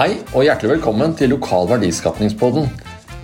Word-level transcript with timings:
Hei 0.00 0.14
og 0.32 0.46
hjertelig 0.46 0.78
velkommen 0.78 1.12
til 1.12 1.28
Lokal 1.28 1.66
verdiskapningspodden. 1.68 2.70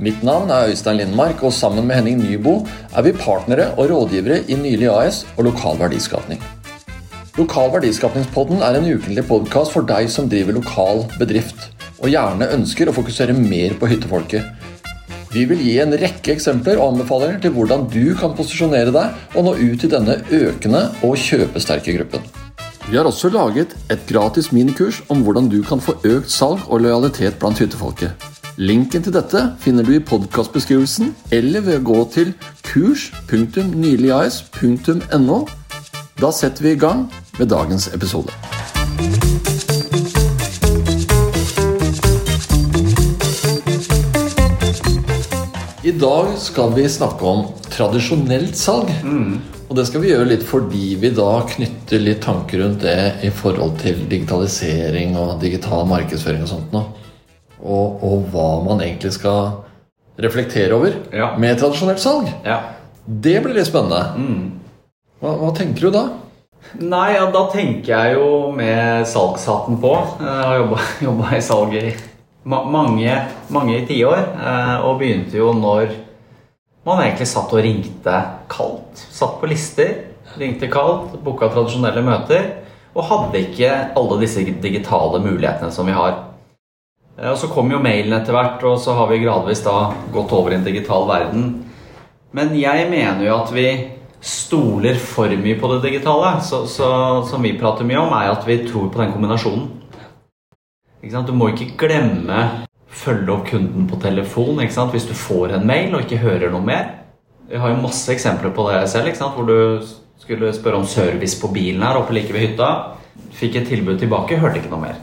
Mitt 0.04 0.18
navn 0.20 0.50
er 0.52 0.68
Øystein 0.68 0.98
Lindmark, 0.98 1.40
og 1.40 1.54
sammen 1.56 1.86
med 1.88 1.96
Henning 1.96 2.18
Nybo 2.20 2.58
er 2.92 3.06
vi 3.06 3.14
partnere 3.16 3.70
og 3.78 3.88
rådgivere 3.88 4.42
i 4.44 4.58
Nylig 4.60 4.90
AS 4.92 5.22
og 5.38 5.46
Lokal 5.48 5.80
verdiskapning. 5.80 6.44
Lokal 7.40 7.72
verdiskapningspodden 7.78 8.60
er 8.60 8.76
en 8.76 8.90
ukentlig 8.92 9.24
podkast 9.24 9.72
for 9.72 9.88
deg 9.88 10.12
som 10.12 10.28
driver 10.28 10.58
lokal 10.58 11.06
bedrift, 11.16 11.70
og 11.96 12.12
gjerne 12.12 12.52
ønsker 12.60 12.92
å 12.92 12.98
fokusere 13.00 13.40
mer 13.40 13.80
på 13.80 13.88
hyttefolket. 13.94 14.44
Vi 15.32 15.48
vil 15.48 15.64
gi 15.64 15.78
en 15.80 15.96
rekke 15.96 16.36
eksempler 16.36 16.76
og 16.76 16.90
anbefalinger 16.92 17.40
til 17.40 17.56
hvordan 17.56 17.88
du 17.88 18.12
kan 18.20 18.36
posisjonere 18.36 18.92
deg 18.92 19.32
og 19.32 19.48
nå 19.48 19.56
ut 19.64 19.80
til 19.80 19.96
denne 19.96 20.20
økende 20.28 20.90
og 21.00 21.16
kjøpesterke 21.24 21.96
gruppen. 22.02 22.34
Vi 22.86 22.94
har 22.96 23.04
også 23.04 23.28
laget 23.34 23.76
et 23.90 23.98
gratis 24.06 24.52
minikurs 24.52 25.02
om 25.10 25.22
hvordan 25.26 25.48
du 25.50 25.62
kan 25.66 25.80
få 25.82 25.96
økt 26.06 26.30
salg 26.30 26.60
og 26.70 26.80
lojalitet 26.80 27.34
blant 27.40 27.58
hyttefolket. 27.58 28.10
Linken 28.56 29.02
til 29.02 29.12
dette 29.12 29.56
finner 29.58 29.82
du 29.82 29.92
i 29.96 29.98
podkastbeskrivelsen 29.98 31.16
eller 31.34 31.60
ved 31.66 31.80
å 31.80 31.82
gå 31.88 32.04
til 32.14 32.34
kurs.nyligas.no. 32.68 35.38
Da 36.22 36.30
setter 36.30 36.62
vi 36.62 36.70
i 36.76 36.78
gang 36.78 37.12
med 37.40 37.46
dagens 37.50 37.88
episode. 37.90 38.30
I 45.82 45.90
dag 45.90 46.38
skal 46.38 46.70
vi 46.78 46.88
snakke 46.88 47.24
om 47.26 47.65
tradisjonelt 47.76 48.56
salg. 48.56 48.90
Og 49.66 49.74
det 49.76 49.84
skal 49.88 50.00
vi 50.04 50.12
gjøre 50.12 50.28
litt 50.30 50.44
fordi 50.46 50.94
vi 51.02 51.10
da 51.14 51.40
knytter 51.50 52.00
litt 52.02 52.20
tanker 52.24 52.62
rundt 52.62 52.84
det 52.86 52.96
i 53.26 53.30
forhold 53.34 53.76
til 53.82 54.04
digitalisering 54.10 55.16
og 55.18 55.40
digital 55.42 55.84
markedsføring 55.90 56.44
og 56.46 56.50
sånt 56.52 56.74
nå. 56.76 56.84
Og, 57.66 58.02
og 58.06 58.28
hva 58.32 58.48
man 58.66 58.82
egentlig 58.84 59.12
skal 59.16 59.62
reflektere 60.22 60.72
over 60.76 60.94
Ja. 61.12 61.32
med 61.36 61.58
tradisjonelt 61.60 62.00
salg. 62.00 62.30
Ja. 62.46 62.60
Det 63.06 63.40
blir 63.44 63.54
litt 63.58 63.68
spennende. 63.68 64.54
Hva, 65.20 65.34
hva 65.40 65.50
tenker 65.56 65.88
du 65.88 65.90
da? 65.94 66.04
Nei, 66.82 67.12
ja, 67.14 67.26
da 67.30 67.44
tenker 67.52 67.92
jeg 67.92 68.16
jo 68.16 68.50
med 68.56 69.04
salgshatten 69.06 69.76
på. 69.82 69.92
Jeg 70.20 70.46
har 70.48 70.58
jobba 71.04 71.28
i 71.38 71.42
salg 71.44 71.76
i 71.78 71.84
ma 72.46 72.62
mange, 72.70 73.12
mange 73.54 73.82
tiår. 73.88 74.18
eh, 74.38 74.74
Og 74.86 74.98
begynte 75.02 75.38
jo 75.38 75.52
når 75.54 75.92
man 76.86 77.02
egentlig 77.02 77.26
satt 77.28 77.50
og 77.52 77.64
ringte 77.64 78.14
kaldt. 78.52 79.00
Satt 79.12 79.40
på 79.40 79.50
lister, 79.50 79.92
ringte 80.38 80.68
kaldt, 80.70 81.16
booka 81.24 81.48
tradisjonelle 81.50 82.04
møter. 82.06 82.46
Og 82.96 83.04
hadde 83.10 83.42
ikke 83.42 83.72
alle 83.98 84.20
disse 84.22 84.44
digitale 84.62 85.20
mulighetene 85.20 85.74
som 85.74 85.88
vi 85.88 85.96
har. 85.96 86.22
Eh, 87.18 87.30
Og 87.30 87.36
så 87.40 87.50
kom 87.52 87.70
jo 87.72 87.82
mailen 87.82 88.14
etter 88.16 88.32
hvert, 88.32 88.62
og 88.64 88.78
så 88.80 88.94
har 88.96 89.10
vi 89.10 89.20
gradvis 89.24 89.64
da 89.66 89.92
gått 90.14 90.32
over 90.32 90.54
i 90.54 90.60
en 90.60 90.64
digital 90.64 91.08
verden. 91.08 91.50
Men 92.32 92.54
jeg 92.56 92.88
mener 92.90 93.24
jo 93.26 93.36
at 93.36 93.52
vi 93.52 93.66
stoler 94.20 94.96
for 94.98 95.28
mye 95.28 95.58
på 95.60 95.70
det 95.74 95.82
digitale. 95.90 96.40
Så, 96.42 96.64
så, 96.70 96.88
som 97.28 97.42
vi 97.42 97.58
prater 97.58 97.84
mye 97.84 98.00
om, 98.00 98.14
er 98.16 98.32
at 98.32 98.46
vi 98.48 98.62
tror 98.66 98.88
på 98.92 99.02
den 99.02 99.12
kombinasjonen. 99.12 99.68
Ikke 101.02 101.12
sant? 101.12 101.28
Du 101.28 101.36
må 101.36 101.52
ikke 101.52 101.74
glemme 101.78 102.65
følge 102.96 103.32
opp 103.34 103.48
kunden 103.50 103.86
på 103.90 103.98
telefon 104.00 104.60
hvis 104.62 105.08
du 105.08 105.14
får 105.14 105.56
en 105.56 105.66
mail 105.68 105.94
og 105.94 106.06
ikke 106.06 106.22
hører 106.22 106.52
noe 106.52 106.64
mer. 106.64 106.86
Jeg 107.50 107.62
har 107.62 107.70
jo 107.70 107.82
masse 107.82 108.10
eksempler 108.12 108.54
på 108.54 108.66
det 108.70 108.86
selv, 108.90 109.12
hvor 109.34 109.46
du 109.46 109.84
skulle 110.18 110.52
spørre 110.54 110.80
om 110.80 110.86
service 110.88 111.38
på 111.38 111.52
bilen 111.54 111.84
her 111.84 111.98
oppe 112.00 112.16
like 112.16 112.32
ved 112.34 112.48
hytta. 112.48 112.70
Fikk 113.36 113.60
et 113.60 113.68
tilbud 113.70 114.00
tilbake, 114.00 114.40
hørte 114.40 114.60
ikke 114.60 114.72
noe 114.72 114.82
mer. 114.88 114.96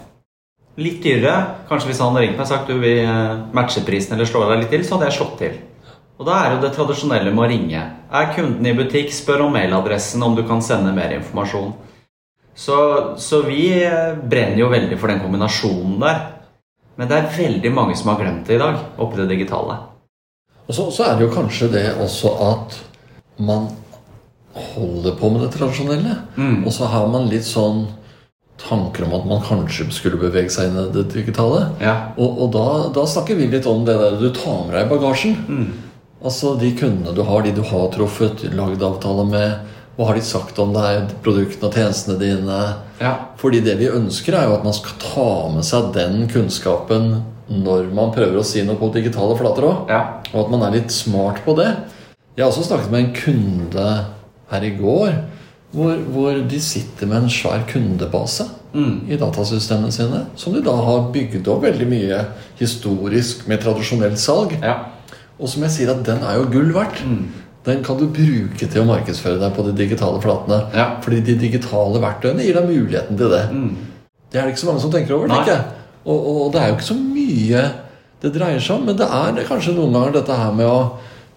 Litt 0.81 1.03
dyrere. 1.05 1.63
Kanskje 1.69 1.91
hvis 1.91 2.02
han 2.02 2.11
hadde 2.11 2.25
ringt 2.25 2.39
meg 2.39 2.47
og 2.47 2.50
sagt 2.50 2.72
du 2.72 2.80
vil 2.81 3.03
eh, 3.05 3.45
matche 3.55 3.85
prisen 3.85 4.17
eller 4.17 4.28
slå 4.30 4.44
deg 4.50 4.63
litt 4.63 4.73
til, 4.73 4.83
så 4.85 4.97
hadde 4.97 5.11
jeg 5.11 5.17
slått 5.19 5.38
til. 5.39 5.57
Og 6.18 6.28
da 6.28 6.39
er 6.39 6.53
jo 6.53 6.62
det 6.63 6.73
tradisjonelle 6.75 7.34
med 7.34 7.45
å 7.45 7.50
ringe. 7.50 7.84
Er 8.13 8.31
kunden 8.35 8.68
i 8.69 8.75
butikk, 8.78 9.13
spør 9.13 9.47
om 9.47 9.56
mailadressen, 9.56 10.22
om 10.25 10.35
du 10.38 10.44
kan 10.50 10.62
sende 10.66 10.94
mer 10.95 11.13
informasjon. 11.16 11.73
Så, 12.53 12.78
så 13.22 13.41
vi 13.45 13.68
eh, 13.85 14.18
brenner 14.18 14.62
jo 14.62 14.72
veldig 14.73 14.97
for 15.01 15.13
den 15.13 15.22
kombinasjonen 15.23 16.00
der. 16.01 16.23
Men 17.00 17.09
det 17.09 17.18
er 17.18 17.31
veldig 17.38 17.72
mange 17.74 17.96
som 17.98 18.12
har 18.12 18.22
glemt 18.22 18.48
det 18.48 18.58
i 18.58 18.62
dag, 18.62 18.78
oppi 19.02 19.18
det 19.22 19.30
digitale. 19.31 19.80
Og 20.68 20.76
så, 20.76 20.88
så 20.94 21.08
er 21.08 21.18
det 21.18 21.26
jo 21.26 21.34
kanskje 21.34 21.72
det 21.74 21.88
også 22.02 22.36
at 22.46 22.78
man 23.44 23.68
holder 24.54 25.16
på 25.18 25.31
med 25.34 25.42
det 25.44 25.52
tradisjonelle. 25.56 26.16
Og 26.64 26.72
så 26.74 26.88
har 26.92 27.09
man 27.12 27.30
litt 27.31 27.48
sånn 27.48 27.88
tanker 28.62 29.08
om 29.08 29.16
at 29.18 29.26
man 29.28 29.42
kanskje 29.44 29.88
skulle 29.92 30.20
bevege 30.22 30.52
seg 30.54 30.70
inn 30.70 30.78
i 30.78 30.86
det 30.94 31.08
digitale. 31.16 31.66
Ja. 31.81 31.96
Og, 32.16 32.38
og 32.46 32.54
da, 32.54 32.66
da 32.96 33.06
snakker 33.10 33.40
vi 33.40 33.50
litt 33.52 33.68
om 33.70 33.81
det 33.88 33.98
der 34.00 34.20
du 34.22 34.30
tar 34.36 34.68
med 34.68 34.78
deg 34.78 34.86
i 34.86 34.92
bagasjen. 34.94 35.36
Altså 36.24 36.54
de 36.62 36.70
kundene 36.78 37.16
du 37.18 37.24
har, 37.28 37.44
de 37.44 37.52
du 37.58 37.64
har 37.68 37.90
truffet, 37.92 38.46
lagd 38.56 38.86
avtale 38.86 39.25
med. 39.28 39.72
Hva 39.94 40.08
har 40.09 40.18
de 40.18 40.24
sagt 40.26 40.58
om 40.58 40.72
deg, 40.74 41.12
produktene 41.22 41.70
og 41.70 41.76
tjenestene 41.78 42.16
dine? 42.18 42.59
Ja. 42.98 43.14
Fordi 43.38 43.59
det 43.62 43.76
vi 43.78 43.92
ønsker, 43.94 44.34
er 44.34 44.48
jo 44.50 44.56
at 44.58 44.66
man 44.66 44.74
skal 44.74 44.96
ta 45.02 45.28
med 45.54 45.68
seg 45.68 45.92
den 45.94 46.24
kunnskapen 46.31 47.12
når 47.54 47.92
man 47.94 48.14
prøver 48.16 48.40
å 48.40 48.46
si 48.48 48.64
noe 48.66 48.80
på 48.80 48.90
digitale 48.96 49.36
flater 49.38 49.68
òg. 49.68 49.92
Ja. 49.94 50.02
Og 50.31 50.46
at 50.46 50.54
man 50.56 50.66
er 50.66 50.74
litt 50.80 50.94
smart 50.96 51.44
på 51.46 51.54
det. 51.59 51.70
Jeg 52.34 52.46
har 52.46 52.50
også 52.50 52.66
snakket 52.72 52.90
med 52.90 53.04
en 53.04 53.14
kunde 53.20 53.88
her 54.50 54.66
i 54.66 54.74
går 54.80 55.14
hvor, 55.74 55.98
hvor 56.14 56.40
de 56.50 56.60
sitter 56.62 57.10
med 57.10 57.24
en 57.24 57.34
svær 57.34 57.64
kundebase 57.70 58.46
i 58.74 59.18
datasystemene 59.22 59.94
sine. 59.94 60.24
Som 60.38 60.56
de 60.58 60.64
da 60.66 60.74
har 60.74 61.12
bygd 61.14 61.46
opp 61.54 61.62
veldig 61.66 61.86
mye 61.90 62.24
historisk 62.58 63.46
med 63.50 63.62
tradisjonelt 63.62 64.22
salg. 64.22 64.58
ja. 64.64 64.80
Og 65.42 65.50
som 65.50 65.64
jeg 65.66 65.74
sier 65.74 65.90
at 65.92 66.04
den 66.06 66.22
er 66.24 66.38
jo 66.38 66.44
gull 66.54 66.70
verdt. 66.75 67.00
Den 67.63 67.84
kan 67.85 68.00
du 68.00 68.09
bruke 68.12 68.68
til 68.68 68.81
å 68.81 68.88
markedsføre 68.90 69.40
deg 69.40 69.53
på 69.56 69.63
de 69.69 69.74
digitale 69.78 70.19
flatene. 70.24 70.59
Ja. 70.75 70.90
Fordi 71.03 71.22
de 71.24 71.38
digitale 71.40 72.01
verktøyene 72.03 72.44
gir 72.44 72.59
deg 72.59 72.68
muligheten 72.68 73.19
til 73.19 73.31
det. 73.31 73.44
Det 74.34 74.41
er 74.41 74.47
det 74.47 74.56
ikke 74.56 74.63
så 74.66 74.69
mange 74.72 74.84
som 74.84 74.91
tenker 74.91 75.16
over. 75.16 75.31
Tenker 75.31 75.53
jeg. 75.53 75.79
Og, 76.03 76.28
og 76.28 76.51
det 76.51 76.59
er 76.59 76.69
jo 76.69 76.78
ikke 76.78 76.90
så 76.90 77.00
mye 77.00 77.63
det 78.24 78.31
dreier 78.35 78.62
seg 78.63 78.78
om, 78.79 78.85
men 78.88 79.00
det 79.00 79.07
er 79.07 79.34
det 79.35 79.47
kanskje 79.47 79.75
noen 79.75 79.96
ganger 79.96 80.18
dette 80.18 80.35
her 80.40 80.51
med 80.56 80.68
å 80.68 80.78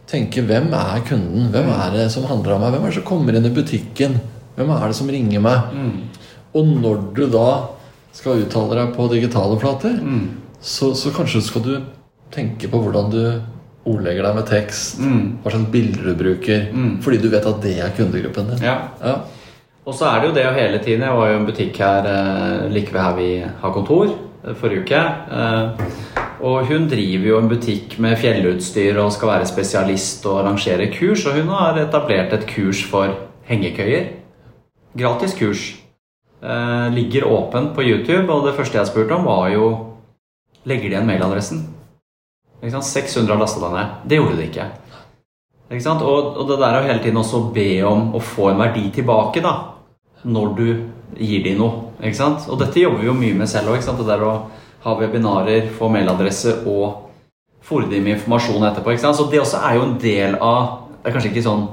tenke 0.06 0.42
hvem 0.47 0.69
er 0.78 1.03
kunden? 1.06 1.48
Hvem 1.54 1.70
er 1.75 1.94
det 1.94 2.06
som 2.14 2.26
handler 2.31 2.56
om 2.56 2.62
meg? 2.62 2.75
Hvem 2.75 2.84
er 2.84 2.93
det 2.93 2.98
som 2.98 3.06
kommer 3.08 3.38
inn 3.38 3.48
i 3.48 3.54
butikken? 3.54 4.20
Hvem 4.56 4.70
er 4.75 4.87
det 4.87 4.98
som 4.98 5.10
ringer 5.10 5.43
meg? 5.43 5.78
Og 6.56 6.70
når 6.82 7.00
du 7.16 7.25
da 7.31 7.48
skal 8.14 8.43
uttale 8.44 8.78
deg 8.78 8.94
på 8.97 9.08
digitale 9.12 9.58
flater, 9.60 9.98
så, 10.62 10.93
så 10.94 11.12
kanskje 11.14 11.43
skal 11.44 11.66
du 11.66 11.75
tenke 12.34 12.70
på 12.70 12.81
hvordan 12.82 13.10
du 13.12 13.20
ordlegger 13.86 14.26
deg 14.26 14.34
med 14.34 14.47
tekst. 14.50 15.00
Hva 15.00 15.52
slags 15.54 15.70
bilder 15.72 16.10
du 16.10 16.14
bruker. 16.19 16.69
Fordi 17.04 17.19
du 17.22 17.28
vet 17.32 17.47
at 17.47 17.62
det 17.62 17.78
er 17.80 17.97
kundegruppen 17.97 18.52
din. 18.52 18.66
ja. 18.66 18.76
Ja. 19.02 19.16
Og 19.86 19.94
så 19.94 20.08
er 20.10 20.19
det 20.19 20.26
jo 20.26 20.34
det 20.34 20.47
å 20.48 20.54
hele 20.56 20.78
tiden 20.82 21.04
Jeg 21.06 21.14
var 21.14 21.28
jo 21.30 21.34
i 21.36 21.38
en 21.38 21.47
butikk 21.47 21.76
her 21.78 22.06
eh, 22.10 22.64
like 22.75 22.91
ved 22.91 23.02
her 23.04 23.12
vi 23.14 23.28
har 23.60 23.75
kontor 23.75 24.08
eh, 24.10 24.56
forrige 24.58 24.82
uke. 24.82 25.02
Eh, 25.30 26.25
og 26.46 26.66
hun 26.66 26.88
driver 26.91 27.28
jo 27.30 27.38
en 27.38 27.48
butikk 27.48 27.94
med 28.02 28.19
fjellutstyr 28.19 28.98
og 28.98 29.12
skal 29.14 29.30
være 29.30 29.46
spesialist 29.48 30.26
og 30.26 30.41
arrangere 30.42 30.91
kurs. 30.91 31.22
Og 31.30 31.38
hun 31.38 31.54
har 31.54 31.78
etablert 31.78 32.34
et 32.34 32.48
kurs 32.50 32.82
for 32.82 33.14
hengekøyer. 33.46 34.10
Gratis 34.98 35.38
kurs. 35.38 35.64
Ligger 36.92 37.25
åpent 37.32 37.72
på 37.75 37.82
YouTube, 37.82 38.28
og 38.28 38.44
det 38.44 38.52
første 38.58 38.76
jeg 38.78 38.91
spurte 38.91 39.16
om, 39.16 39.25
var 39.25 39.48
jo 39.54 39.70
Legger 40.66 40.91
de 40.91 40.96
igjen 40.96 41.06
mailadressen? 41.08 41.62
Ikke 42.62 42.75
sant? 42.78 42.89
600 42.89 43.34
har 43.34 43.41
lasta 43.41 43.62
deg 43.62 43.77
ned. 43.77 43.94
Det 44.09 44.21
gjorde 44.21 44.37
de 44.41 44.50
ikke. 44.50 44.67
Ikke? 45.71 45.94
Og, 45.97 46.37
og 46.41 46.44
det 46.50 46.61
der 46.62 46.78
å 46.78 46.84
hele 46.87 47.03
tiden 47.03 47.21
også 47.21 47.47
be 47.55 47.71
om 47.87 48.12
å 48.17 48.22
få 48.22 48.53
en 48.53 48.62
verdi 48.65 48.89
tilbake, 48.94 49.43
da 49.44 49.56
når 50.27 50.55
du 50.56 50.69
gir 51.17 51.43
dem 51.44 51.61
noe. 51.61 51.93
ikke 52.03 52.19
sant? 52.19 52.47
Og 52.50 52.58
dette 52.61 52.81
jobber 52.81 53.03
vi 53.03 53.11
jo 53.11 53.17
mye 53.17 53.37
med 53.38 53.50
selv 53.50 53.73
òg. 53.75 53.85
Det 53.85 54.06
der 54.08 54.25
å 54.26 54.35
ha 54.85 54.94
webinarer, 54.99 55.70
få 55.79 55.88
mailadresse 55.93 56.62
og 56.67 57.06
fòre 57.67 57.91
dem 57.91 58.05
med 58.05 58.17
informasjon 58.17 58.67
etterpå. 58.69 58.93
ikke 58.93 59.06
sant? 59.06 59.19
Så 59.19 59.29
det 59.31 59.41
også 59.41 59.62
er 59.62 59.79
jo 59.79 59.87
en 59.87 59.99
del 60.02 60.37
av 60.41 60.82
Det 61.06 61.12
er 61.12 61.14
kanskje 61.14 61.29
ikke 61.31 61.43
sånn 61.47 61.67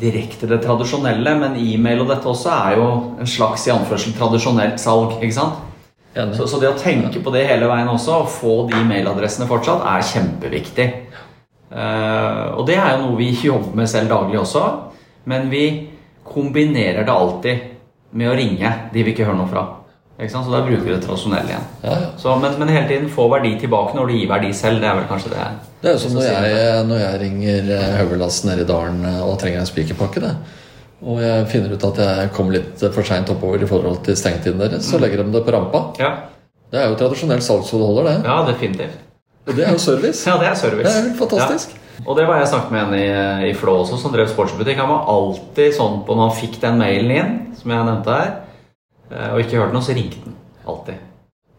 direkte 0.00 0.46
det 0.48 0.62
tradisjonelle, 0.62 1.32
men 1.36 1.58
e-mail 1.60 2.00
og 2.00 2.08
dette 2.08 2.24
også 2.30 2.48
er 2.48 2.78
jo 2.78 2.86
en 3.20 3.28
slags 3.28 3.66
i 3.66 3.72
anførsel 3.74 4.14
tradisjonelt 4.16 4.80
salg. 4.80 5.18
ikke 5.20 5.36
sant? 5.36 5.60
Så, 6.16 6.46
så 6.48 6.60
det 6.62 6.70
å 6.70 6.78
tenke 6.80 7.20
på 7.20 7.32
det 7.34 7.44
hele 7.50 7.68
veien 7.68 7.90
også, 7.92 8.22
og 8.22 8.30
få 8.32 8.54
de 8.70 8.80
mailadressene 8.88 9.48
fortsatt, 9.50 9.84
er 9.84 10.06
kjempeviktig. 10.14 10.86
Uh, 11.66 12.56
og 12.56 12.62
det 12.68 12.78
er 12.78 12.94
jo 12.94 13.02
noe 13.02 13.18
vi 13.18 13.32
jobber 13.34 13.74
med 13.76 13.90
selv 13.90 14.12
daglig 14.14 14.38
også, 14.40 14.62
men 15.28 15.50
vi 15.52 15.64
kombinerer 16.26 17.04
det 17.04 17.12
alltid 17.12 17.66
med 18.16 18.30
å 18.30 18.36
ringe 18.38 18.70
de 18.94 19.02
vi 19.02 19.12
ikke 19.12 19.26
hører 19.26 19.40
noe 19.42 19.50
fra. 19.50 19.66
Så 20.16 20.40
da 20.48 20.62
bruker 20.64 20.86
vi 20.86 20.94
det 20.94 21.02
tradisjonelle 21.04 21.50
igjen. 21.50 21.64
Ja, 21.82 21.96
ja. 22.00 22.12
Så, 22.16 22.32
men, 22.40 22.54
men 22.56 22.70
hele 22.72 22.88
tiden 22.88 23.10
få 23.12 23.26
verdi 23.28 23.52
tilbake 23.60 23.92
når 23.98 24.08
du 24.08 24.14
gir 24.16 24.30
verdi 24.30 24.52
selv. 24.56 24.80
Det 24.80 24.88
er 24.88 24.96
vel 24.96 25.08
kanskje 25.10 25.32
det. 25.34 25.48
Det 25.82 25.90
er 25.90 25.98
jo 25.98 26.00
som 26.06 26.14
når 26.16 26.24
jeg, 26.24 26.86
når 26.88 27.02
jeg 27.02 27.18
ringer 27.20 27.58
Høvelassen 27.66 27.98
Høvelas 27.98 28.38
nede 28.48 28.64
i 28.64 28.70
dalen 28.70 29.02
eh, 29.04 29.18
og 29.26 29.36
trenger 29.42 29.60
en 29.60 29.68
spikerpakke. 29.68 30.22
det. 30.24 30.32
Og 31.04 31.18
jeg 31.20 31.48
finner 31.52 31.74
ut 31.74 31.88
at 31.90 31.98
jeg 32.00 32.30
kom 32.36 32.52
litt 32.54 32.80
for 32.94 33.04
seint 33.04 33.28
oppover 33.32 33.60
i 33.62 33.68
forhold 33.68 34.00
til 34.06 34.16
stengetiden 34.16 34.62
deres, 34.62 34.86
så 34.88 35.00
legger 35.00 35.20
de 35.20 35.34
det 35.34 35.42
på 35.44 35.52
rampa. 35.52 35.82
Ja. 36.00 36.12
Det 36.72 36.80
er 36.80 36.88
jo 36.90 36.96
tradisjonell 36.98 37.42
salgsholder, 37.44 38.08
det. 38.08 38.14
Ja, 38.24 38.38
definitivt. 38.48 39.02
Og 39.46 39.54
det 39.54 39.66
er 39.66 39.76
jo 39.76 39.82
service. 39.82 40.24
Ja, 40.26 40.38
det 40.40 40.48
er 40.48 40.56
service. 40.58 40.86
Det 40.88 40.94
er 40.94 41.10
helt 41.10 41.20
fantastisk. 41.20 41.74
Ja. 41.76 41.82
Og 42.04 42.16
det 42.18 42.26
var 42.28 42.40
jeg 42.40 42.48
snakket 42.50 42.72
med 42.74 42.82
en 42.82 42.96
i, 42.96 43.50
i 43.50 43.52
Flå 43.56 43.76
også, 43.82 43.98
som 44.00 44.12
drev 44.12 44.28
sportsbutikk. 44.28 44.80
Han 44.82 44.90
var 44.90 45.06
alltid 45.12 45.76
sånn 45.76 46.00
på 46.06 46.16
når 46.16 46.30
han 46.30 46.38
fikk 46.40 46.58
den 46.64 46.80
mailen 46.80 47.12
inn, 47.14 47.36
som 47.56 47.72
jeg 47.72 47.88
nevnte 47.88 48.16
her, 48.16 48.32
eh, 49.10 49.28
og 49.32 49.42
ikke 49.44 49.60
hørte 49.60 49.76
noe, 49.76 49.86
så 49.86 49.96
ringte 49.96 50.20
han 50.24 50.36
alltid. 50.66 51.04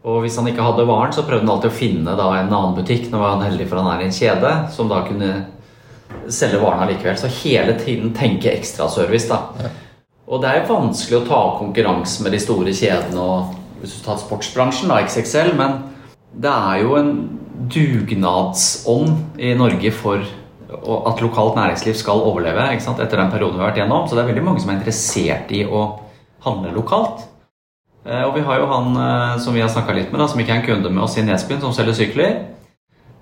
Og 0.08 0.20
hvis 0.22 0.36
han 0.38 0.46
ikke 0.50 0.64
hadde 0.64 0.86
varen, 0.88 1.14
så 1.14 1.24
prøvde 1.26 1.42
han 1.44 1.54
alltid 1.56 1.72
å 1.72 1.78
finne 1.78 2.14
da, 2.20 2.28
en 2.38 2.52
annen 2.52 2.76
butikk. 2.76 3.08
Nå 3.10 3.22
var 3.22 3.34
han 3.36 3.46
heldig, 3.48 3.66
for 3.70 3.80
han 3.80 3.90
er 3.92 4.04
i 4.04 4.08
en 4.10 4.14
kjede 4.14 4.52
som 4.74 4.90
da 4.92 5.02
kunne 5.08 5.32
selge 6.32 6.60
varene 6.62 6.90
likevel. 6.92 7.18
Så 7.20 7.30
hele 7.42 7.76
tiden 7.80 8.14
tenke 8.16 8.52
ekstraservice, 8.52 9.28
da. 9.30 9.42
Ja. 9.62 9.74
Og 10.28 10.42
det 10.42 10.50
er 10.50 10.60
jo 10.60 10.74
vanskelig 10.74 11.22
å 11.22 11.26
ta 11.28 11.40
konkurranse 11.56 12.24
med 12.24 12.34
de 12.36 12.40
store 12.42 12.74
kjedene 12.76 13.22
og 13.22 13.54
hvis 13.80 13.94
du 13.94 14.02
tar 14.04 14.18
sportsbransjen, 14.20 14.90
da, 14.90 14.98
XXL, 15.06 15.54
men 15.56 15.78
det 16.36 16.50
er 16.50 16.82
jo 16.82 16.98
en 16.98 17.12
dugnadsånd 17.72 19.40
i 19.40 19.54
Norge 19.58 19.92
for 19.94 20.22
at 20.68 21.22
lokalt 21.24 21.56
næringsliv 21.56 21.96
skal 21.96 22.20
overleve 22.28 22.66
ikke 22.74 22.84
sant? 22.84 23.00
etter 23.00 23.20
den 23.20 23.30
perioden 23.32 23.56
vi 23.56 23.62
har 23.62 23.70
vært 23.70 23.80
gjennom. 23.80 24.04
Så 24.06 24.16
det 24.16 24.24
er 24.24 24.30
veldig 24.32 24.44
mange 24.44 24.62
som 24.62 24.72
er 24.72 24.80
interessert 24.80 25.52
i 25.54 25.62
å 25.64 25.84
handle 26.44 26.74
lokalt. 26.74 27.24
Eh, 28.04 28.24
og 28.26 28.34
vi 28.36 28.44
har 28.44 28.60
jo 28.60 28.68
han 28.70 28.98
eh, 29.00 29.38
som 29.42 29.56
vi 29.56 29.62
har 29.64 29.72
snakka 29.72 29.96
litt 29.96 30.12
med, 30.12 30.20
da, 30.20 30.28
som 30.30 30.42
ikke 30.42 30.54
er 30.54 30.60
en 30.60 30.68
kunde 30.68 30.92
med 30.92 31.04
oss 31.06 31.16
i 31.18 31.24
Nesbyen, 31.24 31.62
som 31.64 31.74
selger 31.76 31.96
sykler. 31.96 32.36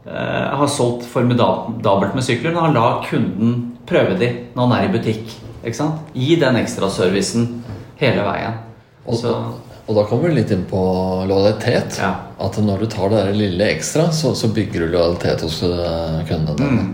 Eh, 0.07 0.57
har 0.57 0.69
solgt 0.71 1.07
formidabelt 1.11 2.15
med 2.15 2.23
sykler, 2.23 2.53
men 2.55 2.63
han 2.63 2.77
lar 2.77 3.01
kunden 3.09 3.55
prøve 3.89 4.15
de 4.21 4.29
når 4.55 4.69
han 4.69 4.75
er 4.77 4.85
i 4.87 4.93
butikk. 4.95 5.33
Ikke 5.65 5.79
sant? 5.81 6.13
Gi 6.15 6.37
den 6.39 6.59
ekstraservicen 6.61 7.49
hele 7.99 8.23
veien. 8.23 8.61
Og, 9.07 9.25
og, 9.27 9.91
da 9.97 10.05
kommer 10.07 10.29
vi 10.31 10.37
litt 10.39 10.53
inn 10.55 10.63
på 10.71 10.79
lojalitet. 11.27 11.99
Ja. 11.99 12.13
At 12.39 12.59
når 12.63 12.85
du 12.85 12.87
tar 12.93 13.11
det 13.11 13.25
der 13.25 13.41
lille 13.41 13.69
ekstra, 13.75 14.07
så, 14.15 14.31
så 14.39 14.53
bygger 14.55 14.87
du 14.87 14.95
lojalitet 14.95 15.43
hos 15.43 15.59
kundene. 16.31 16.71
Mm. 16.71 16.89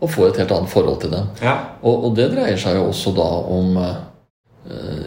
Og 0.00 0.12
får 0.16 0.30
et 0.30 0.42
helt 0.44 0.56
annet 0.56 0.72
forhold 0.72 0.98
til 1.04 1.12
dem. 1.12 1.28
Ja. 1.44 1.58
Og, 1.82 2.08
og 2.08 2.16
det 2.16 2.30
dreier 2.32 2.60
seg 2.60 2.80
jo 2.80 2.88
også 2.88 3.12
da 3.16 3.28
om 3.58 3.78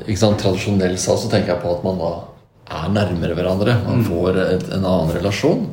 ikke 0.06 0.22
sant, 0.22 0.38
Tradisjonelt 0.42 1.02
så 1.02 1.18
tenker 1.26 1.56
jeg 1.56 1.62
på 1.64 1.74
at 1.74 1.86
man 1.86 1.98
da 2.02 2.14
er 2.78 2.90
nærmere 2.94 3.34
hverandre. 3.38 3.80
Man 3.88 4.04
Mm. 4.04 4.10
får 4.12 4.42
et, 4.46 4.68
en 4.78 4.86
annen 4.86 5.16
relasjon. 5.18 5.70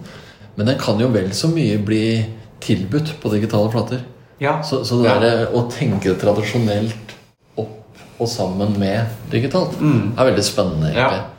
Men 0.57 0.67
den 0.67 0.79
kan 0.79 0.99
jo 1.01 1.09
vel 1.09 1.31
så 1.35 1.49
mye 1.51 1.79
bli 1.85 2.25
tilbudt 2.65 3.15
på 3.23 3.31
digitale 3.33 3.71
flater. 3.73 4.03
Ja. 4.41 4.61
Så, 4.63 4.85
så 4.85 5.01
det 5.03 5.11
Ja. 5.11 5.19
der 5.21 5.47
å 5.55 5.65
tenke 5.71 6.15
tradisjonelt 6.19 7.15
opp 7.57 8.21
og 8.21 8.29
sammen 8.29 8.77
med 8.79 9.07
digitalt 9.31 9.81
Mm. 9.81 10.13
er 10.19 10.31
veldig 10.31 10.45
spennende, 10.45 10.93
egentlig. 10.93 11.21
Ja. 11.23 11.31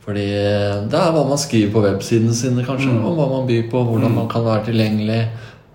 Fordi 0.00 0.26
det 0.90 0.94
er 0.98 1.12
hva 1.12 1.24
man 1.28 1.38
skriver 1.38 1.72
på 1.72 1.82
websidene 1.84 2.34
sine, 2.34 2.64
kanskje. 2.64 2.88
Mm. 2.90 3.04
Om 3.04 3.16
hva 3.16 3.28
man 3.30 3.46
byr 3.48 3.70
på, 3.70 3.82
hvordan 3.84 4.14
man 4.14 4.28
kan 4.28 4.44
være 4.44 4.64
tilgjengelig. 4.70 5.28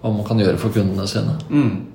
Hva 0.04 0.12
man 0.16 0.26
kan 0.26 0.38
gjøre 0.40 0.58
for 0.58 0.70
kundene 0.70 1.08
sine. 1.08 1.38
Mm. 1.50 1.86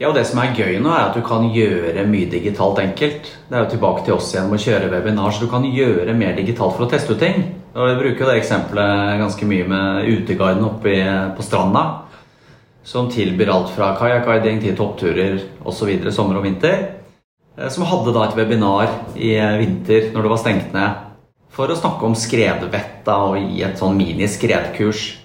Ja, 0.00 0.08
og 0.08 0.14
Det 0.14 0.26
som 0.26 0.38
er 0.38 0.54
gøy 0.54 0.78
nå, 0.80 0.90
er 0.94 1.08
at 1.08 1.14
du 1.14 1.22
kan 1.26 1.48
gjøre 1.50 2.06
mye 2.06 2.30
digitalt 2.30 2.78
enkelt. 2.78 3.22
Det 3.50 3.56
er 3.56 3.64
jo 3.64 3.70
tilbake 3.76 4.04
til 4.04 4.14
oss 4.14 4.32
igjen 4.34 4.48
med 4.50 4.60
å 4.60 4.62
kjøre 4.62 4.90
webinar, 4.92 5.30
så 5.32 5.40
du 5.40 5.46
kan 5.50 5.62
gjøre 5.64 6.14
mer 6.14 6.36
digitalt 6.36 6.76
for 6.76 6.86
å 6.86 6.90
teste 6.90 7.10
ut 7.14 7.18
ting. 7.18 7.54
Og 7.76 7.88
vi 7.88 7.96
bruker 8.00 8.28
det 8.30 8.38
eksempelet 8.40 9.18
ganske 9.20 9.48
mye 9.48 9.66
med 9.68 10.08
Uteguiden 10.08 10.64
oppe 10.64 10.94
på 11.36 11.44
stranda. 11.44 11.84
Som 12.88 13.10
tilbyr 13.12 13.50
alt 13.52 13.74
fra 13.74 13.90
kajakkguiding 13.98 14.62
til 14.62 14.76
toppturer 14.78 15.42
osv. 15.68 15.90
sommer 16.14 16.40
og 16.40 16.46
vinter. 16.46 16.86
Eh, 17.58 17.68
Som 17.68 17.84
hadde 17.84 18.14
da 18.14 18.24
et 18.24 18.36
webinar 18.38 18.88
i 19.16 19.34
vinter 19.60 20.12
når 20.14 20.22
det 20.22 20.32
var 20.32 20.40
stengt 20.40 20.72
ned. 20.72 21.04
For 21.52 21.68
å 21.68 21.76
snakke 21.76 22.06
om 22.06 22.16
skredvett 22.16 23.04
da, 23.04 23.16
og 23.28 23.36
gi 23.36 23.62
et 23.66 23.80
sånn 23.80 23.96
mini-skredkurs. 23.98 25.18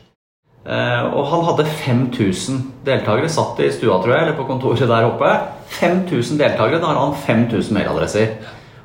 Eh, 0.66 1.04
og 1.14 1.28
han 1.32 1.44
hadde 1.48 1.68
5000 1.68 2.60
deltakere. 2.84 3.30
Satt 3.32 3.60
i 3.64 3.72
stua, 3.72 4.02
tror 4.04 4.16
jeg, 4.16 4.28
eller 4.28 4.38
på 4.38 4.48
kontoret 4.48 4.88
der 4.88 5.08
oppe. 5.08 5.32
5000 5.80 6.40
deltakere, 6.40 6.82
Da 6.82 6.92
har 6.92 7.00
han 7.00 7.16
5000 7.16 7.74
mailadresser. 7.74 8.36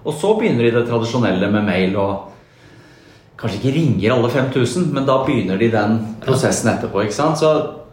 Og 0.05 0.15
så 0.15 0.35
begynner 0.39 0.65
de 0.65 0.77
det 0.79 0.89
tradisjonelle 0.89 1.51
med 1.51 1.65
mail 1.67 1.97
og 1.97 2.29
Kanskje 3.39 3.59
ikke 3.61 3.75
ringer 3.77 4.15
alle 4.17 4.31
5000, 4.35 4.89
men 4.95 5.07
da 5.07 5.21
begynner 5.27 5.61
de 5.61 5.69
den 5.71 5.99
prosessen 6.25 6.73
etterpå. 6.73 7.05
ikke 7.05 7.15
sant? 7.15 7.39
Så 7.39 7.53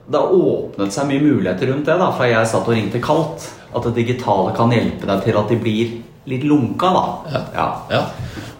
det 0.09 0.17
har 0.17 0.33
åpnet 0.33 0.93
seg 0.93 1.07
mye 1.09 1.21
muligheter 1.21 1.69
rundt 1.71 1.85
det, 1.85 1.99
da, 2.01 2.09
fra 2.17 2.29
jeg 2.29 2.49
satt 2.49 2.65
og 2.65 2.73
ringte 2.73 3.01
kaldt. 3.03 3.45
At 3.75 3.83
det 3.89 3.95
digitale 3.99 4.55
kan 4.55 4.71
hjelpe 4.73 5.05
deg 5.09 5.23
til 5.25 5.37
at 5.37 5.49
de 5.51 5.59
blir 5.61 5.95
litt 6.25 6.45
lunka, 6.47 6.89
da. 6.95 7.05
Ja. 7.33 7.41
Ja. 7.53 7.67
Ja, 7.91 8.03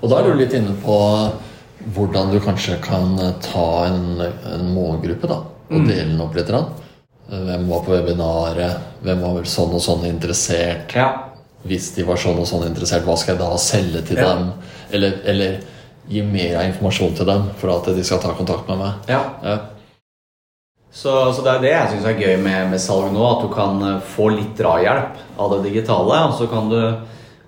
og 0.02 0.10
da 0.12 0.20
er 0.20 0.30
du 0.30 0.38
litt 0.38 0.54
inne 0.54 0.76
på 0.84 0.98
hvordan 1.96 2.32
du 2.34 2.40
kanskje 2.42 2.78
kan 2.84 3.16
ta 3.46 3.68
en, 3.88 4.22
en 4.22 4.66
målgruppe 4.74 5.30
da, 5.30 5.40
og 5.70 5.86
dele 5.88 6.10
den 6.12 6.22
opp 6.22 6.36
litt. 6.38 6.50
grann. 6.50 6.70
Hvem 7.30 7.64
var 7.70 7.86
på 7.86 7.94
webinaret? 7.96 8.84
Hvem 9.06 9.22
var 9.26 9.40
vel 9.40 9.48
sånn 9.50 9.74
og 9.74 9.82
sånn 9.82 10.06
interessert? 10.10 10.94
ja. 10.98 11.14
Hvis 11.66 11.96
de 11.96 12.04
var 12.06 12.20
sånn 12.22 12.38
og 12.38 12.46
sånn 12.46 12.68
interessert, 12.68 13.02
hva 13.08 13.16
skal 13.18 13.34
jeg 13.34 13.42
da 13.42 13.56
selge 13.58 14.04
til 14.06 14.20
dem? 14.22 14.52
Eller, 14.94 15.16
eller 15.26 15.56
gi 16.10 16.22
mer 16.26 16.60
informasjon 16.68 17.16
til 17.18 17.30
dem 17.30 17.48
for 17.60 17.74
at 17.76 17.90
de 17.96 18.04
skal 18.06 18.22
ta 18.24 18.36
kontakt 18.38 18.70
med 18.72 18.78
meg? 18.84 18.92
ja. 19.12 19.24
Ja. 19.44 19.58
Så, 20.96 21.12
så 21.36 21.44
det 21.44 21.52
er 21.52 21.60
det 21.60 21.72
jeg 21.74 21.88
syns 21.92 22.06
er 22.08 22.22
gøy 22.24 22.38
med, 22.40 22.70
med 22.72 22.80
salg 22.80 23.10
nå. 23.12 23.20
At 23.28 23.42
du 23.44 23.50
kan 23.52 23.82
eh, 23.84 23.98
få 24.16 24.30
litt 24.32 24.56
drahjelp 24.56 25.18
av 25.44 25.52
det 25.52 25.66
digitale. 25.68 26.22
Og 26.30 26.34
så 26.40 26.48
kan 26.48 26.70
du 26.72 26.80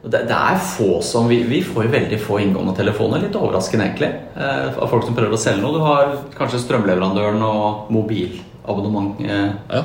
det, 0.04 0.28
det 0.28 0.36
er 0.36 0.60
få 0.62 1.02
som 1.04 1.28
vi, 1.32 1.44
vi 1.48 1.62
får 1.64 1.88
veldig 1.94 2.20
få 2.20 2.40
inngående 2.44 2.76
telefoner. 2.76 3.24
Litt 3.24 3.36
overraskende, 3.40 3.86
egentlig. 3.88 4.12
Eh, 4.36 4.68
av 4.76 4.88
folk 4.92 5.04
som 5.08 5.16
prøver 5.16 5.34
å 5.38 5.40
selge 5.40 5.64
noe. 5.64 5.76
Du 5.80 5.82
har 5.86 6.04
kanskje 6.36 6.60
strømleverandøren 6.66 7.42
og 7.48 7.88
mobilabonnementselgeren. 7.96 9.56
Ja. 9.72 9.84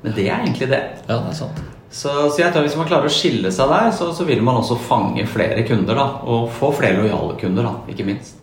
Men 0.00 0.10
det 0.16 0.26
er 0.30 0.38
egentlig 0.40 0.68
det. 0.72 0.82
ja, 1.04 1.16
det 1.16 1.30
er 1.34 1.36
sant. 1.44 1.75
Så, 1.90 2.10
så 2.34 2.40
jeg 2.42 2.52
tror 2.52 2.64
hvis 2.66 2.76
man 2.76 2.88
klarer 2.88 3.06
å 3.08 3.12
skille 3.12 3.50
seg 3.54 3.68
der, 3.70 3.90
så, 3.94 4.10
så 4.12 4.24
vil 4.26 4.42
man 4.44 4.58
også 4.60 4.76
fange 4.88 5.24
flere 5.30 5.62
kunder. 5.68 5.94
da 5.94 6.06
Og 6.26 6.50
få 6.52 6.72
flere 6.74 6.98
lojale 7.02 7.36
kunder, 7.40 7.62
da, 7.62 7.74
ikke 7.92 8.04
minst. 8.08 8.34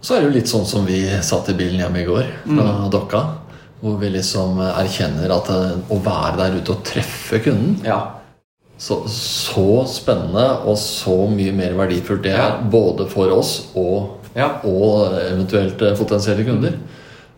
Så 0.00 0.14
er 0.14 0.20
det 0.22 0.28
jo 0.28 0.34
litt 0.36 0.50
sånn 0.50 0.66
som 0.66 0.84
vi 0.86 1.00
satt 1.26 1.48
i 1.50 1.54
bilen 1.58 1.80
hjemme 1.82 2.02
i 2.02 2.06
går 2.06 2.26
fra 2.44 2.66
Mm. 2.68 2.90
Dokka. 2.90 3.22
Hvor 3.80 3.96
vi 4.00 4.08
liksom 4.10 4.58
erkjenner 4.58 5.30
at 5.36 5.48
eh, 5.54 5.74
å 5.94 5.98
være 6.02 6.36
der 6.40 6.56
ute 6.58 6.72
og 6.74 6.82
treffe 6.86 7.38
kunden 7.44 7.76
Ja. 7.86 8.00
Så, 8.78 9.00
så 9.10 9.84
spennende 9.90 10.44
og 10.70 10.76
så 10.78 11.14
mye 11.30 11.50
mer 11.54 11.72
verdifullt 11.78 12.22
det 12.22 12.32
er 12.34 12.38
Ja. 12.38 12.60
både 12.70 13.08
for 13.10 13.30
oss 13.34 13.68
og, 13.74 14.18
Ja. 14.36 14.48
og 14.64 15.14
eventuelt 15.18 15.82
eh, 15.82 15.96
potensielle 15.98 16.44
kunder. 16.46 16.74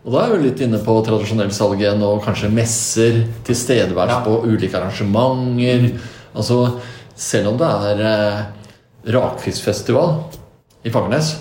Og 0.01 0.15
da 0.15 0.23
er 0.25 0.31
vi 0.33 0.47
litt 0.47 0.61
inne 0.65 0.79
på 0.81 0.95
tradisjonell 1.05 1.51
salg 1.53 1.81
igjen, 1.83 2.01
og 2.01 2.23
kanskje 2.25 2.49
messer, 2.49 3.19
tilstedeværelse 3.45 4.15
Ja. 4.17 4.23
på 4.25 4.39
ulike 4.49 4.73
arrangementer. 4.79 5.91
Altså, 6.33 6.79
selv 7.15 7.51
om 7.51 7.57
det 7.59 7.67
er 7.69 8.01
eh, 8.07 8.39
rakfiskfestival 9.13 10.15
i 10.85 10.89
Fagernes, 10.93 11.35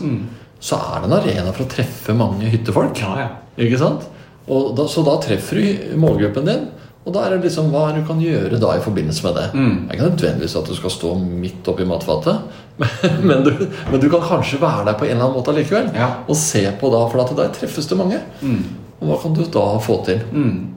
så 0.61 0.77
er 0.77 1.01
det 1.01 1.09
en 1.09 1.17
arena 1.17 1.53
for 1.57 1.65
å 1.65 1.71
treffe 1.73 2.13
mange 2.17 2.51
hyttefolk. 2.53 3.01
Ja, 3.01 3.15
ja. 3.23 3.29
Ikke 3.57 3.79
sant? 3.81 4.05
Og 4.51 4.75
da, 4.77 4.85
så 4.91 5.05
da 5.07 5.15
treffer 5.23 5.61
du 5.61 5.97
målgruppen 6.01 6.45
din. 6.49 6.69
Og 7.11 7.15
da 7.17 7.25
er 7.27 7.33
det 7.35 7.41
liksom 7.49 7.73
hva 7.75 7.89
du 7.91 8.05
kan 8.07 8.21
gjøre 8.23 8.59
da 8.63 8.77
i 8.79 8.83
forbindelse 8.85 9.25
med 9.27 9.35
det. 9.35 9.47
Mm. 9.59 9.71
Det 9.75 9.91
er 9.91 9.97
ikke 9.99 10.11
nødvendigvis 10.13 10.53
at 10.61 10.69
du 10.71 10.75
skal 10.79 10.93
stå 10.95 11.09
midt 11.19 11.71
oppi 11.73 11.83
matfatet, 11.91 12.45
men, 12.79 12.93
men, 13.33 13.41
du, 13.43 13.65
men 13.91 13.99
du 14.05 14.07
kan 14.13 14.23
kanskje 14.23 14.61
være 14.63 14.85
der 14.87 14.99
på 15.01 15.09
en 15.09 15.17
eller 15.17 15.25
annen 15.27 15.39
måte 15.41 15.51
allikevel. 15.51 15.89
Ja. 15.99 16.13
Og 16.31 16.39
se 16.39 16.63
på 16.79 16.93
da, 16.95 17.01
for 17.11 17.25
at 17.25 17.33
der 17.41 17.51
treffes 17.57 17.91
det 17.91 17.99
mange. 17.99 18.21
Mm. 18.47 18.61
Og 19.01 19.09
hva 19.11 19.19
kan 19.25 19.35
du 19.35 19.43
da 19.59 19.65
få 19.83 19.97
til? 20.07 20.23
Mm. 20.31 20.69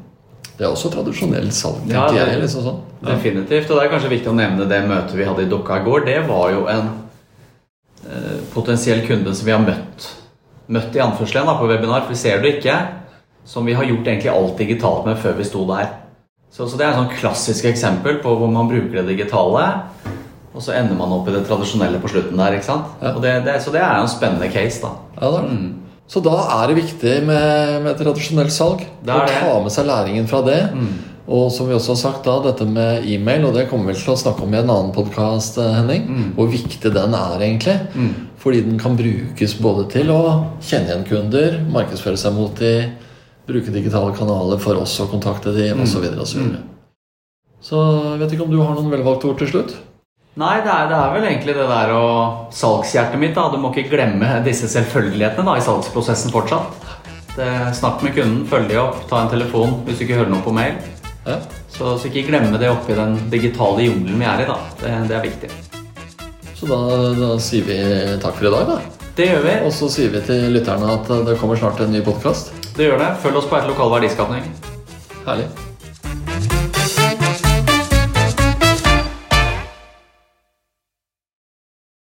Det 0.57 0.65
er 0.65 0.71
også 0.73 0.89
tradisjonell 0.93 1.51
salg, 1.53 1.85
Ja, 1.91 2.07
det- 2.09 2.17
jeg. 2.23 2.41
liksom 2.41 2.65
sånn. 2.65 2.81
Definitivt. 3.05 3.69
Og 3.69 3.77
det 3.77 3.85
er 3.85 3.93
kanskje 3.93 4.09
viktig 4.15 4.31
å 4.33 4.35
nevne 4.37 4.65
det 4.69 4.81
møtet 4.89 5.13
vi 5.19 5.25
hadde 5.29 5.45
i 5.45 5.49
Dokka 5.53 5.81
i 5.81 5.85
går. 5.85 6.05
Det 6.09 6.17
var 6.27 6.49
jo 6.53 6.65
en 6.71 6.89
eh, 8.09 8.37
potensiell 8.53 9.05
kunde 9.07 9.33
som 9.35 9.45
vi 9.45 9.51
har 9.53 9.61
møtt. 9.63 10.09
Møtt 10.73 10.95
i 10.95 11.01
anførselen 11.03 11.45
da, 11.49 11.57
på 11.59 11.67
webinar, 11.69 12.05
for 12.07 12.13
vi 12.15 12.19
ser 12.21 12.41
det 12.41 12.57
ikke. 12.57 12.77
Som 13.45 13.65
vi 13.67 13.73
har 13.75 13.83
gjort 13.83 14.07
egentlig 14.07 14.31
alt 14.31 14.57
digitalt 14.57 15.05
med 15.05 15.17
før 15.19 15.35
vi 15.37 15.43
sto 15.43 15.65
der. 15.67 15.89
Så, 16.53 16.67
så 16.69 16.77
det 16.77 16.85
er 16.85 16.91
et 16.91 16.99
sånn 16.99 17.15
klassisk 17.17 17.65
eksempel 17.65 18.19
på 18.21 18.35
hvor 18.37 18.51
man 18.51 18.67
bruker 18.69 18.99
det 18.99 19.07
digitale. 19.15 19.63
Og 20.53 20.61
så 20.61 20.75
ender 20.77 20.93
man 20.93 21.15
opp 21.15 21.25
i 21.25 21.33
det 21.33 21.47
tradisjonelle 21.47 21.97
på 22.01 22.11
slutten 22.11 22.37
der. 22.37 22.59
ikke 22.59 22.67
sant? 22.67 22.91
Ja. 23.01 23.15
Det, 23.23 23.31
det, 23.47 23.55
så 23.63 23.73
det 23.73 23.81
er 23.81 23.97
jo 23.97 24.03
en 24.05 24.11
spennende 24.11 24.51
case, 24.53 24.83
da. 24.83 24.91
Ja, 25.17 25.31
er. 25.39 25.47
Mm. 25.49 25.71
Så 26.13 26.21
da 26.21 26.35
er 26.59 26.69
det 26.69 26.75
viktig 26.77 27.15
med, 27.25 27.79
med 27.87 27.97
tradisjonelt 27.97 28.53
salg. 28.53 28.83
Å 29.01 29.23
ta 29.31 29.55
med 29.63 29.73
seg 29.73 29.89
læringen 29.89 30.29
fra 30.29 30.43
det. 30.45 30.59
Mm. 30.77 30.93
Og 31.33 31.47
som 31.55 31.65
vi 31.65 31.73
også 31.73 31.95
har 31.95 32.01
sagt 32.03 32.27
da, 32.27 32.35
dette 32.43 32.67
med 32.69 33.07
e-mail, 33.09 33.47
og 33.47 33.57
det 33.57 33.65
kommer 33.71 33.89
vi 33.89 33.97
til 33.97 34.13
å 34.13 34.19
snakke 34.19 34.45
om 34.45 34.53
i 34.53 34.59
en 34.59 34.69
annen 34.69 34.93
podkast, 34.93 35.57
Henning. 35.57 36.05
Mm. 36.05 36.27
Hvor 36.37 36.53
viktig 36.53 36.91
den 36.93 37.17
er, 37.17 37.37
egentlig. 37.39 37.79
Mm. 37.95 38.11
Fordi 38.43 38.61
den 38.67 38.77
kan 38.77 38.99
brukes 38.99 39.57
både 39.63 39.87
til 39.95 40.13
å 40.13 40.21
kjenne 40.61 40.91
igjen 40.91 41.07
kunder, 41.07 41.57
markedsføre 41.73 42.19
seg 42.19 42.37
mot 42.37 42.61
de, 42.61 42.75
bruke 43.47 43.73
digitale 43.75 44.13
kanaler 44.15 44.61
for 44.61 44.79
oss 44.81 44.99
å 45.03 45.09
kontakte 45.11 45.53
de, 45.55 45.71
Mm. 45.73 45.83
osv. 45.83 45.91
Så, 45.93 46.03
videre, 46.03 46.19
og 46.21 46.27
så, 47.63 47.79
jeg 48.13 48.19
vet 48.19 48.33
ikke 48.35 48.43
om 48.43 48.51
du 48.51 48.61
har 48.61 48.75
noen 48.75 48.91
velvalgte 48.91 49.29
ord 49.29 49.37
til 49.39 49.47
slutt? 49.47 49.75
Nei, 50.35 50.55
det 50.65 50.71
er, 50.73 50.87
det 50.89 50.97
er 50.97 51.11
vel 51.13 51.27
egentlig 51.29 51.53
det 51.55 51.67
der 51.69 51.91
å 51.93 52.05
Salgshjertet 52.51 53.19
mitt, 53.21 53.35
da. 53.35 53.51
Du 53.53 53.59
må 53.61 53.69
ikke 53.71 53.91
glemme 53.91 54.39
disse 54.43 54.67
selvfølgelighetene 54.71 55.45
da, 55.45 55.57
i 55.59 55.61
salgsprosessen 55.63 56.33
fortsatt. 56.33 56.73
Det, 57.37 57.47
snakk 57.77 58.01
med 58.05 58.15
kunden, 58.17 58.43
følg 58.49 58.67
de 58.69 58.79
opp, 58.81 59.03
ta 59.09 59.21
en 59.23 59.29
telefon 59.31 59.79
hvis 59.85 59.99
du 59.99 60.05
ikke 60.07 60.17
hører 60.19 60.33
noe 60.33 60.43
på 60.45 60.53
mail. 60.53 60.75
Ja. 61.25 61.37
Så, 61.71 61.93
så 61.97 62.09
ikke 62.09 62.25
glemme 62.27 62.59
det 62.61 62.69
oppi 62.69 62.97
den 62.97 63.15
digitale 63.31 63.85
jungelen 63.85 64.19
vi 64.19 64.27
er 64.27 64.43
i, 64.43 64.49
da. 64.49 64.57
Det, 64.81 64.91
det 65.09 65.17
er 65.17 65.23
viktig. 65.29 65.51
Så 66.57 66.67
da, 66.69 66.81
da 67.17 67.29
sier 67.41 67.65
vi 67.69 67.77
takk 68.23 68.35
for 68.39 68.49
i 68.49 68.53
dag, 68.53 68.73
da. 68.73 69.07
Det 69.15 69.29
gjør 69.29 69.45
vi. 69.45 69.55
Og 69.67 69.71
så 69.77 69.89
sier 69.93 70.11
vi 70.13 70.21
til 70.25 70.49
lytterne 70.55 70.89
at 70.97 71.09
det 71.29 71.37
kommer 71.41 71.59
snart 71.59 71.81
en 71.85 71.93
ny 71.93 72.01
podkast. 72.05 72.53
Det 72.77 72.87
gjør 72.87 72.97
det. 72.97 73.11
Følg 73.21 73.37
oss 73.37 73.49
på 73.49 73.59
et 73.59 73.69
lokal 73.69 73.93
verdiskapning. 73.93 74.49
Herlig. 75.27 75.72